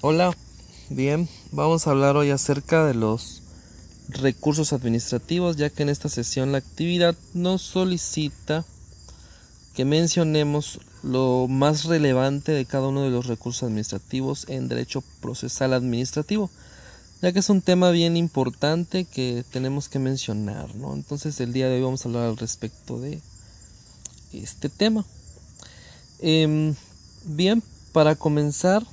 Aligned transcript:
Hola, 0.00 0.32
bien, 0.90 1.28
vamos 1.50 1.88
a 1.88 1.90
hablar 1.90 2.16
hoy 2.16 2.30
acerca 2.30 2.86
de 2.86 2.94
los 2.94 3.42
recursos 4.08 4.72
administrativos, 4.72 5.56
ya 5.56 5.70
que 5.70 5.82
en 5.82 5.88
esta 5.88 6.08
sesión 6.08 6.52
la 6.52 6.58
actividad 6.58 7.16
nos 7.34 7.62
solicita 7.62 8.64
que 9.74 9.84
mencionemos 9.84 10.78
lo 11.02 11.48
más 11.48 11.86
relevante 11.86 12.52
de 12.52 12.64
cada 12.64 12.86
uno 12.86 13.02
de 13.02 13.10
los 13.10 13.26
recursos 13.26 13.64
administrativos 13.64 14.48
en 14.48 14.68
derecho 14.68 15.02
procesal 15.20 15.72
administrativo, 15.72 16.48
ya 17.20 17.32
que 17.32 17.40
es 17.40 17.50
un 17.50 17.60
tema 17.60 17.90
bien 17.90 18.16
importante 18.16 19.04
que 19.04 19.44
tenemos 19.50 19.88
que 19.88 19.98
mencionar, 19.98 20.76
¿no? 20.76 20.94
Entonces 20.94 21.40
el 21.40 21.52
día 21.52 21.68
de 21.68 21.74
hoy 21.74 21.82
vamos 21.82 22.04
a 22.04 22.08
hablar 22.08 22.28
al 22.28 22.36
respecto 22.36 23.00
de 23.00 23.20
este 24.32 24.68
tema. 24.68 25.04
Em, 26.20 26.76
bien, 27.24 27.64
para 27.92 28.14
comenzar 28.14 28.86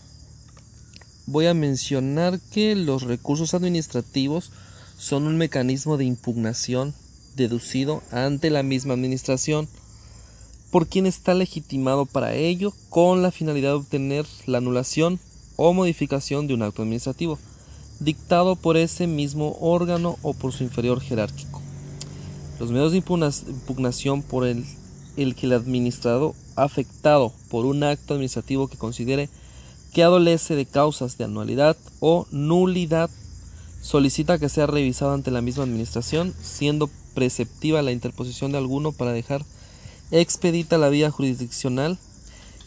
voy 1.27 1.47
a 1.47 1.53
mencionar 1.53 2.39
que 2.51 2.75
los 2.75 3.03
recursos 3.03 3.53
administrativos 3.53 4.51
son 4.97 5.27
un 5.27 5.37
mecanismo 5.37 5.97
de 5.97 6.05
impugnación 6.05 6.93
deducido 7.35 8.01
ante 8.11 8.49
la 8.49 8.63
misma 8.63 8.93
administración 8.93 9.67
por 10.71 10.87
quien 10.87 11.05
está 11.05 11.33
legitimado 11.33 12.05
para 12.05 12.33
ello 12.33 12.73
con 12.89 13.21
la 13.21 13.31
finalidad 13.31 13.69
de 13.69 13.75
obtener 13.75 14.25
la 14.45 14.59
anulación 14.59 15.19
o 15.55 15.73
modificación 15.73 16.47
de 16.47 16.53
un 16.53 16.63
acto 16.63 16.81
administrativo 16.81 17.39
dictado 17.99 18.55
por 18.55 18.77
ese 18.77 19.07
mismo 19.07 19.57
órgano 19.61 20.17
o 20.21 20.33
por 20.33 20.51
su 20.51 20.63
inferior 20.63 20.99
jerárquico. 20.99 21.61
Los 22.59 22.71
medios 22.71 22.91
de 22.91 22.97
impugnación 22.97 24.21
por 24.21 24.45
el, 24.45 24.65
el 25.17 25.35
que 25.35 25.45
el 25.45 25.53
administrado 25.53 26.35
afectado 26.55 27.33
por 27.49 27.65
un 27.65 27.83
acto 27.83 28.13
administrativo 28.13 28.67
que 28.67 28.77
considere 28.77 29.29
que 29.95 30.03
adolece 30.03 30.57
de 30.57 30.65
causas 30.65 31.17
de 31.17 31.23
anualidad 31.23 31.77
o 32.01 32.27
nulidad, 32.29 33.09
solicita 33.81 34.37
que 34.37 34.49
sea 34.49 34.67
revisado 34.67 35.13
ante 35.13 35.31
la 35.31 35.41
misma 35.41 35.63
administración, 35.63 36.35
siendo 36.41 36.89
preceptiva 37.13 37.81
la 37.81 37.93
interposición 37.93 38.51
de 38.51 38.57
alguno 38.57 38.91
para 38.91 39.13
dejar 39.13 39.45
expedita 40.11 40.77
la 40.77 40.89
vía 40.89 41.11
jurisdiccional 41.11 41.97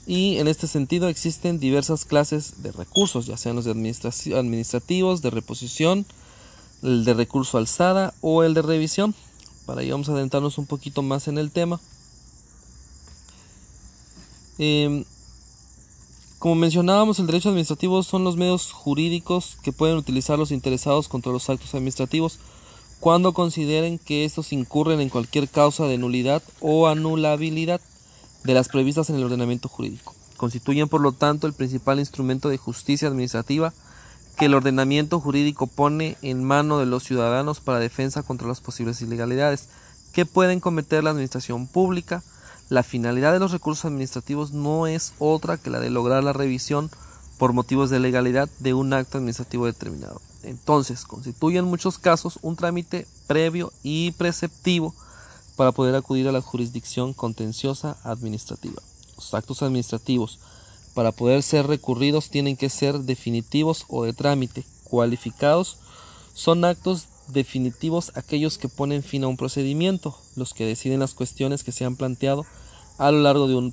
y 0.06 0.38
en 0.38 0.48
este 0.48 0.66
sentido 0.66 1.08
existen 1.08 1.60
diversas 1.60 2.06
clases 2.06 2.62
de 2.62 2.72
recursos, 2.72 3.26
ya 3.26 3.36
sean 3.36 3.56
los 3.56 3.66
de 3.66 3.72
administrativos, 3.72 5.20
de 5.20 5.28
reposición, 5.28 6.06
el 6.82 7.04
de 7.04 7.12
recurso 7.12 7.58
alzada 7.58 8.14
o 8.22 8.42
el 8.42 8.54
de 8.54 8.62
revisión. 8.62 9.14
Para 9.66 9.82
ello 9.82 9.92
vamos 9.92 10.08
a 10.08 10.12
adentrarnos 10.12 10.56
un 10.56 10.64
poquito 10.64 11.02
más 11.02 11.28
en 11.28 11.36
el 11.36 11.50
tema. 11.50 11.78
Em, 14.56 15.04
como 16.38 16.54
mencionábamos, 16.54 17.18
el 17.18 17.26
derecho 17.26 17.48
administrativo 17.48 18.02
son 18.02 18.22
los 18.22 18.36
medios 18.36 18.72
jurídicos 18.72 19.56
que 19.62 19.72
pueden 19.72 19.96
utilizar 19.96 20.38
los 20.38 20.52
interesados 20.52 21.08
contra 21.08 21.32
los 21.32 21.50
actos 21.50 21.74
administrativos 21.74 22.38
cuando 23.00 23.32
consideren 23.32 23.98
que 23.98 24.24
estos 24.24 24.52
incurren 24.52 25.00
en 25.00 25.08
cualquier 25.08 25.48
causa 25.48 25.86
de 25.86 25.98
nulidad 25.98 26.42
o 26.60 26.88
anulabilidad 26.88 27.80
de 28.44 28.54
las 28.54 28.68
previstas 28.68 29.10
en 29.10 29.16
el 29.16 29.24
ordenamiento 29.24 29.68
jurídico. 29.68 30.14
Constituyen, 30.36 30.88
por 30.88 31.00
lo 31.00 31.12
tanto, 31.12 31.46
el 31.46 31.54
principal 31.54 31.98
instrumento 31.98 32.48
de 32.48 32.58
justicia 32.58 33.08
administrativa 33.08 33.72
que 34.36 34.46
el 34.46 34.54
ordenamiento 34.54 35.18
jurídico 35.18 35.66
pone 35.66 36.16
en 36.22 36.44
mano 36.44 36.78
de 36.78 36.86
los 36.86 37.02
ciudadanos 37.02 37.58
para 37.58 37.80
defensa 37.80 38.22
contra 38.22 38.46
las 38.46 38.60
posibles 38.60 39.02
ilegalidades 39.02 39.68
que 40.12 40.26
pueden 40.26 40.60
cometer 40.60 41.02
la 41.02 41.10
administración 41.10 41.66
pública, 41.66 42.22
la 42.68 42.82
finalidad 42.82 43.32
de 43.32 43.38
los 43.38 43.52
recursos 43.52 43.86
administrativos 43.86 44.52
no 44.52 44.86
es 44.86 45.14
otra 45.18 45.56
que 45.56 45.70
la 45.70 45.80
de 45.80 45.90
lograr 45.90 46.22
la 46.22 46.34
revisión 46.34 46.90
por 47.38 47.52
motivos 47.52 47.88
de 47.88 48.00
legalidad 48.00 48.48
de 48.58 48.74
un 48.74 48.92
acto 48.92 49.18
administrativo 49.18 49.64
determinado. 49.64 50.20
Entonces, 50.42 51.04
constituye 51.04 51.58
en 51.58 51.64
muchos 51.64 51.98
casos 51.98 52.38
un 52.42 52.56
trámite 52.56 53.06
previo 53.26 53.72
y 53.82 54.10
preceptivo 54.12 54.94
para 55.56 55.72
poder 55.72 55.94
acudir 55.94 56.28
a 56.28 56.32
la 56.32 56.42
jurisdicción 56.42 57.14
contenciosa 57.14 57.96
administrativa. 58.04 58.82
Los 59.16 59.34
actos 59.34 59.62
administrativos, 59.62 60.38
para 60.94 61.12
poder 61.12 61.42
ser 61.42 61.66
recurridos, 61.66 62.28
tienen 62.28 62.56
que 62.56 62.68
ser 62.68 63.00
definitivos 63.00 63.84
o 63.88 64.04
de 64.04 64.12
trámite. 64.12 64.64
Cualificados 64.84 65.78
son 66.34 66.64
actos 66.64 67.08
definitivos 67.28 68.12
aquellos 68.14 68.58
que 68.58 68.68
ponen 68.68 69.02
fin 69.02 69.24
a 69.24 69.28
un 69.28 69.36
procedimiento, 69.36 70.16
los 70.36 70.54
que 70.54 70.66
deciden 70.66 71.00
las 71.00 71.14
cuestiones 71.14 71.64
que 71.64 71.72
se 71.72 71.84
han 71.84 71.96
planteado 71.96 72.46
a 72.98 73.10
lo 73.10 73.20
largo 73.20 73.48
de 73.48 73.54
un 73.54 73.72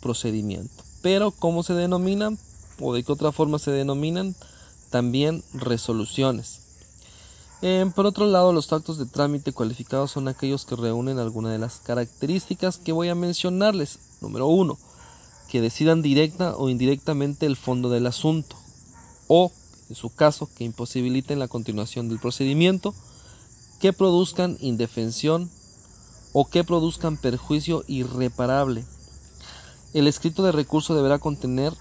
procedimiento. 0.00 0.84
Pero 1.02 1.30
¿cómo 1.30 1.62
se 1.62 1.74
denominan 1.74 2.38
o 2.80 2.94
de 2.94 3.02
qué 3.02 3.12
otra 3.12 3.32
forma 3.32 3.58
se 3.58 3.70
denominan? 3.70 4.36
También 4.90 5.42
resoluciones. 5.52 6.60
Eh, 7.62 7.90
por 7.94 8.06
otro 8.06 8.26
lado, 8.26 8.52
los 8.52 8.72
actos 8.72 8.98
de 8.98 9.06
trámite 9.06 9.52
cualificados 9.52 10.10
son 10.10 10.28
aquellos 10.28 10.66
que 10.66 10.76
reúnen 10.76 11.18
alguna 11.18 11.50
de 11.50 11.58
las 11.58 11.80
características 11.80 12.78
que 12.78 12.92
voy 12.92 13.08
a 13.08 13.14
mencionarles. 13.14 13.98
Número 14.20 14.46
uno, 14.46 14.78
que 15.48 15.60
decidan 15.60 16.02
directa 16.02 16.54
o 16.56 16.68
indirectamente 16.68 17.46
el 17.46 17.56
fondo 17.56 17.88
del 17.88 18.06
asunto. 18.06 18.56
O, 19.26 19.50
en 19.88 19.96
su 19.96 20.10
caso, 20.10 20.48
que 20.56 20.64
imposibiliten 20.64 21.38
la 21.38 21.48
continuación 21.48 22.08
del 22.08 22.18
procedimiento, 22.18 22.94
que 23.80 23.92
produzcan 23.92 24.58
indefensión 24.60 25.50
o 26.38 26.50
que 26.50 26.64
produzcan 26.64 27.16
perjuicio 27.16 27.82
irreparable. 27.88 28.84
El 29.94 30.06
escrito 30.06 30.42
de 30.42 30.52
recurso 30.52 30.94
deberá 30.94 31.18
contener 31.18 31.72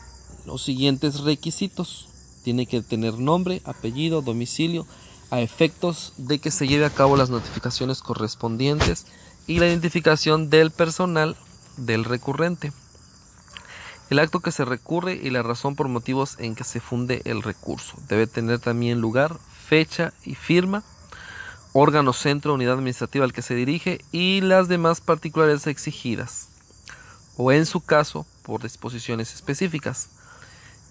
los 0.46 0.64
siguientes 0.64 1.20
requisitos. 1.20 2.08
Tiene 2.46 2.66
que 2.66 2.82
tener 2.82 3.20
nombre, 3.20 3.62
apellido, 3.66 4.22
domicilio, 4.22 4.88
a 5.30 5.42
efectos 5.42 6.14
de 6.16 6.40
que 6.40 6.52
se 6.52 6.70
lleve 6.70 6.86
a 6.86 6.90
cabo 6.90 7.18
las 7.18 7.30
notificaciones 7.30 8.00
correspondientes 8.02 9.08
y 9.46 9.60
la 9.60 9.68
identificación 9.68 10.50
del 10.50 10.72
personal 10.72 11.36
del 11.76 12.06
recurrente. 12.06 12.72
El 14.10 14.20
acto 14.20 14.40
que 14.40 14.54
se 14.54 14.64
recurre 14.64 15.20
y 15.22 15.32
la 15.32 15.44
razón 15.44 15.76
por 15.76 15.90
motivos 15.90 16.38
en 16.40 16.56
que 16.56 16.64
se 16.64 16.80
funde 16.80 17.22
el 17.26 17.44
recurso. 17.44 17.98
Debe 18.08 18.26
tener 18.26 18.60
también 18.60 19.02
lugar, 19.02 19.38
fecha 19.68 20.14
y 20.24 20.36
firma 20.36 20.86
órgano, 21.78 22.14
centro, 22.14 22.54
unidad 22.54 22.76
administrativa 22.76 23.26
al 23.26 23.34
que 23.34 23.42
se 23.42 23.54
dirige 23.54 24.00
y 24.14 24.40
las 24.40 24.70
demás 24.70 25.02
particularidades 25.02 25.68
exigidas, 25.68 26.48
o 27.36 27.52
en 27.52 27.66
su 27.66 27.82
caso, 27.82 28.26
por 28.44 28.64
disposiciones 28.64 29.34
específicas. 29.34 30.10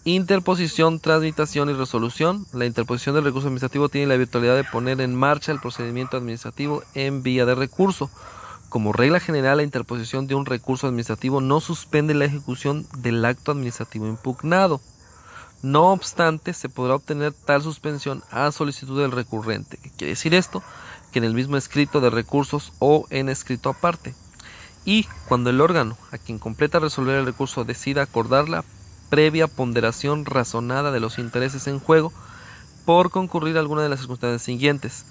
Interposición, 0.04 1.00
transmitación 1.00 1.70
y 1.70 1.72
resolución. 1.72 2.44
La 2.52 2.66
interposición 2.66 3.14
del 3.14 3.24
recurso 3.24 3.48
administrativo 3.48 3.88
tiene 3.88 4.08
la 4.08 4.18
virtualidad 4.18 4.56
de 4.56 4.64
poner 4.64 5.00
en 5.00 5.14
marcha 5.14 5.52
el 5.52 5.60
procedimiento 5.60 6.18
administrativo 6.18 6.82
en 6.92 7.22
vía 7.22 7.46
de 7.46 7.54
recurso. 7.54 8.10
Como 8.68 8.92
regla 8.92 9.20
general, 9.20 9.56
la 9.56 9.62
interposición 9.62 10.26
de 10.26 10.34
un 10.34 10.44
recurso 10.44 10.86
administrativo 10.86 11.40
no 11.40 11.60
suspende 11.60 12.12
la 12.12 12.26
ejecución 12.26 12.86
del 12.98 13.24
acto 13.24 13.52
administrativo 13.52 14.06
impugnado. 14.06 14.82
No 15.64 15.92
obstante, 15.92 16.52
se 16.52 16.68
podrá 16.68 16.94
obtener 16.94 17.32
tal 17.32 17.62
suspensión 17.62 18.22
a 18.30 18.52
solicitud 18.52 19.00
del 19.00 19.12
recurrente. 19.12 19.78
¿Qué 19.82 19.88
quiere 19.88 20.10
decir 20.10 20.34
esto? 20.34 20.62
Que 21.10 21.20
en 21.20 21.24
el 21.24 21.32
mismo 21.32 21.56
escrito 21.56 22.02
de 22.02 22.10
recursos 22.10 22.74
o 22.80 23.06
en 23.08 23.30
escrito 23.30 23.70
aparte. 23.70 24.14
Y 24.84 25.04
cuando 25.26 25.48
el 25.48 25.62
órgano 25.62 25.96
a 26.12 26.18
quien 26.18 26.38
completa 26.38 26.80
resolver 26.80 27.16
el 27.16 27.24
recurso 27.24 27.64
decida 27.64 28.02
acordarla 28.02 28.62
previa 29.08 29.48
ponderación 29.48 30.26
razonada 30.26 30.92
de 30.92 31.00
los 31.00 31.18
intereses 31.18 31.66
en 31.66 31.80
juego 31.80 32.12
por 32.84 33.08
concurrir 33.08 33.56
alguna 33.56 33.80
de 33.80 33.88
las 33.88 34.00
circunstancias 34.00 34.42
siguientes, 34.42 35.06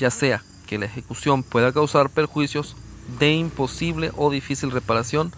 ya 0.00 0.10
sea 0.10 0.42
que 0.66 0.78
la 0.78 0.86
ejecución 0.86 1.44
pueda 1.44 1.72
causar 1.72 2.10
perjuicios 2.10 2.74
de 3.20 3.34
imposible 3.34 4.10
o 4.16 4.32
difícil 4.32 4.72
reparación, 4.72 5.32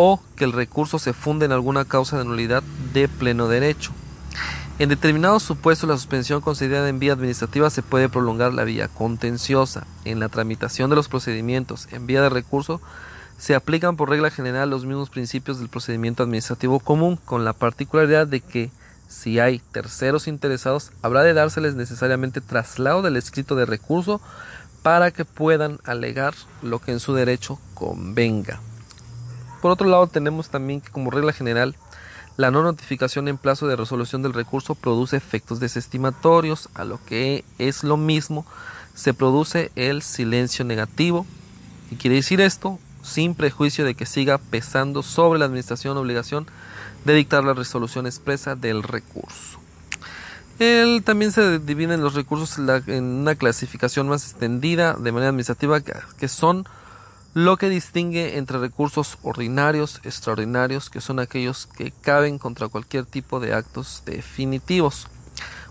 o 0.00 0.22
que 0.36 0.44
el 0.44 0.52
recurso 0.52 1.00
se 1.00 1.12
funde 1.12 1.44
en 1.44 1.50
alguna 1.50 1.84
causa 1.84 2.16
de 2.16 2.24
nulidad 2.24 2.62
de 2.92 3.08
pleno 3.08 3.48
derecho. 3.48 3.90
En 4.78 4.90
determinados 4.90 5.42
supuestos, 5.42 5.88
la 5.88 5.96
suspensión 5.96 6.40
concedida 6.40 6.88
en 6.88 7.00
vía 7.00 7.14
administrativa 7.14 7.68
se 7.68 7.82
puede 7.82 8.08
prolongar 8.08 8.54
la 8.54 8.62
vía 8.62 8.86
contenciosa. 8.86 9.88
En 10.04 10.20
la 10.20 10.28
tramitación 10.28 10.88
de 10.88 10.94
los 10.94 11.08
procedimientos 11.08 11.88
en 11.90 12.06
vía 12.06 12.22
de 12.22 12.28
recurso, 12.28 12.80
se 13.38 13.56
aplican 13.56 13.96
por 13.96 14.08
regla 14.08 14.30
general 14.30 14.70
los 14.70 14.84
mismos 14.86 15.10
principios 15.10 15.58
del 15.58 15.68
procedimiento 15.68 16.22
administrativo 16.22 16.78
común, 16.78 17.16
con 17.16 17.44
la 17.44 17.52
particularidad 17.52 18.28
de 18.28 18.40
que, 18.40 18.70
si 19.08 19.40
hay 19.40 19.60
terceros 19.72 20.28
interesados, 20.28 20.92
habrá 21.02 21.24
de 21.24 21.34
dárseles 21.34 21.74
necesariamente 21.74 22.40
traslado 22.40 23.02
del 23.02 23.16
escrito 23.16 23.56
de 23.56 23.66
recurso 23.66 24.20
para 24.84 25.10
que 25.10 25.24
puedan 25.24 25.80
alegar 25.82 26.34
lo 26.62 26.78
que 26.78 26.92
en 26.92 27.00
su 27.00 27.14
derecho 27.14 27.58
convenga. 27.74 28.60
Por 29.60 29.70
otro 29.70 29.88
lado, 29.88 30.06
tenemos 30.06 30.48
también 30.50 30.80
que 30.80 30.90
como 30.90 31.10
regla 31.10 31.32
general, 31.32 31.74
la 32.36 32.50
no 32.50 32.62
notificación 32.62 33.26
en 33.26 33.38
plazo 33.38 33.66
de 33.66 33.74
resolución 33.74 34.22
del 34.22 34.32
recurso 34.32 34.76
produce 34.76 35.16
efectos 35.16 35.58
desestimatorios, 35.58 36.68
a 36.74 36.84
lo 36.84 37.04
que 37.04 37.44
es 37.58 37.82
lo 37.82 37.96
mismo, 37.96 38.46
se 38.94 39.14
produce 39.14 39.72
el 39.74 40.02
silencio 40.02 40.64
negativo. 40.64 41.26
¿Y 41.90 41.96
quiere 41.96 42.16
decir 42.16 42.40
esto? 42.40 42.78
Sin 43.02 43.34
prejuicio 43.34 43.84
de 43.84 43.94
que 43.94 44.06
siga 44.06 44.38
pesando 44.38 45.02
sobre 45.02 45.38
la 45.38 45.46
administración 45.46 45.96
obligación 45.96 46.46
de 47.04 47.14
dictar 47.14 47.42
la 47.42 47.54
resolución 47.54 48.06
expresa 48.06 48.54
del 48.54 48.82
recurso. 48.82 49.58
También 51.04 51.30
se 51.30 51.60
divide 51.60 51.94
en 51.94 52.02
los 52.02 52.14
recursos 52.14 52.58
en 52.58 53.04
una 53.04 53.36
clasificación 53.36 54.08
más 54.08 54.24
extendida 54.24 54.94
de 54.94 55.12
manera 55.12 55.30
administrativa 55.30 55.80
que 55.80 56.28
son 56.28 56.66
lo 57.38 57.56
que 57.56 57.68
distingue 57.68 58.36
entre 58.36 58.58
recursos 58.58 59.16
ordinarios, 59.22 60.00
extraordinarios, 60.02 60.90
que 60.90 61.00
son 61.00 61.20
aquellos 61.20 61.68
que 61.68 61.92
caben 61.92 62.36
contra 62.36 62.66
cualquier 62.66 63.06
tipo 63.06 63.38
de 63.38 63.54
actos 63.54 64.02
definitivos. 64.04 65.06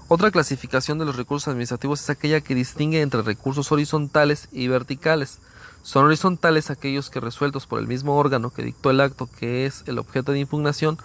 Otra 0.08 0.32
clasificación 0.32 0.98
de 0.98 1.04
los 1.04 1.18
recursos 1.18 1.50
administrativos 1.50 2.00
es 2.00 2.10
aquella 2.10 2.40
que 2.40 2.56
distingue 2.56 3.02
entre 3.02 3.22
recursos 3.22 3.70
horizontales 3.74 4.48
y 4.54 4.70
verticales. 4.70 5.40
Son 5.84 6.06
horizontales 6.06 6.70
aquellos 6.70 7.10
que 7.10 7.20
resueltos 7.20 7.68
por 7.68 7.80
el 7.80 7.88
mismo 7.88 8.16
órgano 8.16 8.52
que 8.52 8.64
dictó 8.64 8.90
el 8.90 9.02
acto 9.02 9.28
que 9.38 9.66
es 9.66 9.84
el 9.88 10.00
objeto 10.00 10.32
de 10.32 10.40
impugnación 10.40 10.98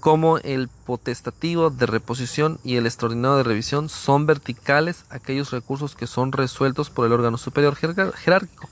como 0.00 0.38
el 0.38 0.66
potestativo 0.66 1.70
de 1.70 1.86
reposición 1.86 2.58
y 2.64 2.74
el 2.74 2.86
extraordinario 2.86 3.36
de 3.36 3.44
revisión 3.44 3.88
son 3.88 4.26
verticales 4.26 5.04
aquellos 5.10 5.52
recursos 5.52 5.94
que 5.94 6.08
son 6.08 6.32
resueltos 6.32 6.90
por 6.90 7.06
el 7.06 7.12
órgano 7.12 7.38
superior 7.38 7.76
jerárquico 7.76 8.68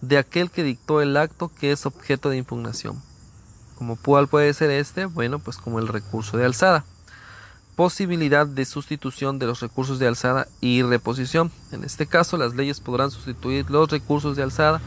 de 0.00 0.18
aquel 0.18 0.50
que 0.50 0.62
dictó 0.62 1.00
el 1.00 1.16
acto 1.16 1.50
que 1.60 1.72
es 1.72 1.86
objeto 1.86 2.30
de 2.30 2.36
impugnación. 2.36 3.00
Como 3.76 3.96
puede 3.96 4.52
ser 4.54 4.70
este? 4.70 5.06
Bueno, 5.06 5.38
pues 5.38 5.56
como 5.56 5.78
el 5.78 5.88
recurso 5.88 6.36
de 6.36 6.44
alzada. 6.44 6.84
Posibilidad 7.76 8.46
de 8.46 8.64
sustitución 8.64 9.38
de 9.38 9.46
los 9.46 9.60
recursos 9.60 10.00
de 10.00 10.08
alzada 10.08 10.48
y 10.60 10.82
reposición. 10.82 11.52
En 11.70 11.84
este 11.84 12.06
caso, 12.06 12.36
las 12.36 12.54
leyes 12.54 12.80
podrán 12.80 13.12
sustituir 13.12 13.70
los 13.70 13.88
recursos 13.88 14.36
de 14.36 14.42
alzada 14.42 14.80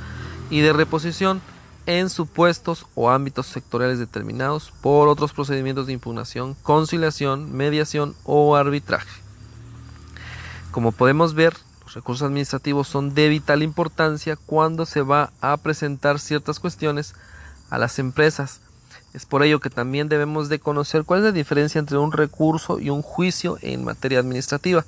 y 0.50 0.60
de 0.60 0.74
reposición 0.74 1.42
en 1.86 2.10
supuestos 2.10 2.86
o 2.96 3.10
ámbitos 3.10 3.48
sectoriales 3.48 3.98
determinados 3.98 4.72
por 4.81 5.08
otros 5.08 5.34
procedimientos 5.34 5.88
de 5.88 5.94
impugnación, 5.94 6.56
conciliación, 6.62 7.54
mediación 7.54 8.13
o 8.24 8.56
arbitraje. 8.56 9.22
Como 10.72 10.92
podemos 10.92 11.34
ver, 11.34 11.56
recursos 11.94 12.26
administrativos 12.26 12.88
son 12.88 13.14
de 13.14 13.30
vital 13.30 13.64
importancia 13.64 14.36
cuando 14.36 14.86
se 14.86 15.02
va 15.02 15.32
a 15.42 15.56
presentar 15.58 16.20
ciertas 16.20 16.60
cuestiones 16.60 17.14
a 17.70 17.78
las 17.78 18.00
empresas. 18.00 18.62
Es 19.14 19.26
por 19.26 19.44
ello 19.44 19.60
que 19.60 19.70
también 19.70 20.08
debemos 20.08 20.48
de 20.50 20.60
conocer 20.60 21.04
cuál 21.04 21.20
es 21.20 21.26
la 21.26 21.32
diferencia 21.32 21.80
entre 21.80 21.98
un 21.98 22.12
recurso 22.12 22.80
y 22.80 22.90
un 22.90 23.02
juicio 23.02 23.58
en 23.62 23.84
materia 23.84 24.20
administrativa. 24.20 24.86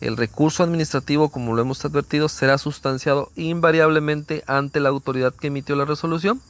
El 0.00 0.16
recurso 0.16 0.62
administrativo, 0.62 1.28
como 1.28 1.54
lo 1.54 1.60
hemos 1.60 1.84
advertido, 1.84 2.28
será 2.28 2.56
sustanciado 2.56 3.30
invariablemente 3.36 4.42
ante 4.46 4.80
la 4.80 4.88
autoridad 4.88 5.34
que 5.34 5.48
emitió 5.48 5.76
la 5.76 5.84
resolución. 5.84 6.40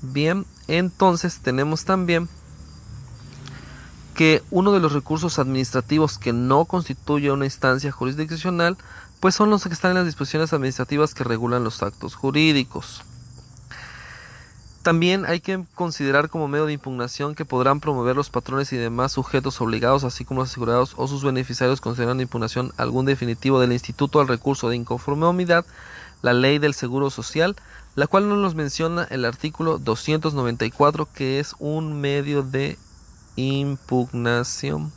Bien, 0.00 0.46
entonces 0.68 1.40
tenemos 1.40 1.84
también 1.84 2.28
que 4.14 4.42
uno 4.50 4.72
de 4.72 4.80
los 4.80 4.92
recursos 4.92 5.38
administrativos 5.38 6.18
que 6.18 6.32
no 6.32 6.64
constituye 6.64 7.32
una 7.32 7.44
instancia 7.44 7.90
jurisdiccional, 7.92 8.76
pues 9.20 9.34
son 9.34 9.50
los 9.50 9.64
que 9.64 9.70
están 9.70 9.92
en 9.92 9.98
las 9.98 10.06
disposiciones 10.06 10.52
administrativas 10.52 11.14
que 11.14 11.24
regulan 11.24 11.64
los 11.64 11.82
actos 11.82 12.14
jurídicos. 12.14 13.02
También 14.82 15.24
hay 15.24 15.40
que 15.40 15.64
considerar 15.74 16.28
como 16.28 16.46
medio 16.46 16.66
de 16.66 16.74
impugnación 16.74 17.34
que 17.34 17.46
podrán 17.46 17.80
promover 17.80 18.16
los 18.16 18.28
patrones 18.28 18.70
y 18.74 18.76
demás 18.76 19.12
sujetos 19.12 19.58
obligados, 19.62 20.04
así 20.04 20.26
como 20.26 20.40
los 20.40 20.50
asegurados 20.50 20.92
o 20.98 21.08
sus 21.08 21.24
beneficiarios, 21.24 21.80
considerando 21.80 22.22
impugnación 22.22 22.72
algún 22.76 23.06
definitivo 23.06 23.60
del 23.60 23.72
instituto 23.72 24.20
al 24.20 24.28
recurso 24.28 24.68
de 24.68 24.76
inconformidad, 24.76 25.64
la 26.20 26.34
ley 26.34 26.58
del 26.58 26.74
seguro 26.74 27.08
social, 27.08 27.56
la 27.94 28.06
cual 28.06 28.28
no 28.28 28.36
nos 28.36 28.54
menciona 28.54 29.04
el 29.04 29.24
artículo 29.24 29.78
294, 29.78 31.08
que 31.14 31.40
es 31.40 31.54
un 31.58 31.98
medio 31.98 32.42
de 32.42 32.76
impugnación. 33.36 34.92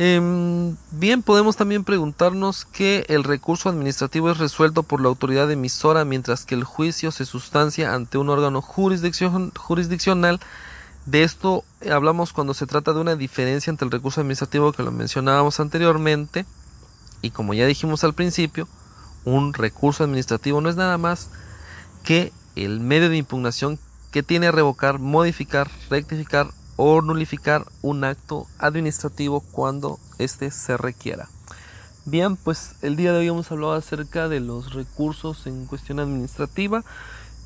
Em, 0.00 0.76
bien, 0.92 1.22
podemos 1.22 1.56
también 1.56 1.82
preguntarnos 1.82 2.64
que 2.66 3.04
el 3.08 3.24
recurso 3.24 3.68
administrativo 3.68 4.30
es 4.30 4.38
resuelto 4.38 4.84
por 4.84 5.00
la 5.00 5.08
autoridad 5.08 5.50
emisora 5.50 6.04
mientras 6.04 6.44
que 6.44 6.54
el 6.54 6.62
juicio 6.62 7.10
se 7.10 7.24
sustancia 7.24 7.94
ante 7.94 8.16
un 8.16 8.28
órgano 8.28 8.62
jurisdiccional. 8.62 10.40
De 11.04 11.24
esto 11.24 11.64
hablamos 11.90 12.32
cuando 12.32 12.54
se 12.54 12.66
trata 12.66 12.92
de 12.92 13.00
una 13.00 13.16
diferencia 13.16 13.70
entre 13.70 13.86
el 13.86 13.90
recurso 13.90 14.20
administrativo 14.20 14.72
que 14.72 14.84
lo 14.84 14.92
mencionábamos 14.92 15.58
anteriormente 15.58 16.46
y 17.22 17.30
como 17.30 17.54
ya 17.54 17.66
dijimos 17.66 18.04
al 18.04 18.14
principio, 18.14 18.68
un 19.24 19.52
recurso 19.52 20.04
administrativo 20.04 20.60
no 20.60 20.68
es 20.68 20.76
nada 20.76 20.96
más 20.96 21.30
que 22.04 22.32
el 22.54 22.80
medio 22.80 23.08
de 23.08 23.16
impugnación 23.16 23.80
que 24.10 24.22
tiene 24.22 24.52
revocar, 24.52 24.98
modificar, 24.98 25.70
rectificar 25.90 26.48
o 26.76 27.02
nulificar 27.02 27.64
un 27.82 28.04
acto 28.04 28.46
administrativo 28.58 29.40
cuando 29.40 29.98
éste 30.18 30.50
se 30.50 30.76
requiera. 30.76 31.28
Bien, 32.04 32.36
pues 32.36 32.76
el 32.80 32.96
día 32.96 33.12
de 33.12 33.18
hoy 33.18 33.28
hemos 33.28 33.50
hablado 33.52 33.74
acerca 33.74 34.28
de 34.28 34.40
los 34.40 34.72
recursos 34.72 35.46
en 35.46 35.66
cuestión 35.66 36.00
administrativa 36.00 36.84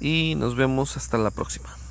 y 0.01 0.35
nos 0.37 0.55
vemos 0.55 0.97
hasta 0.97 1.19
la 1.19 1.31
próxima. 1.31 1.82